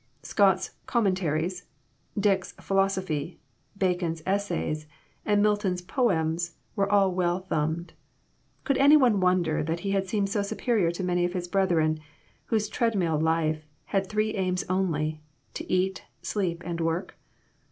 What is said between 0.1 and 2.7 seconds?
Scott's "Commentaries," Dick's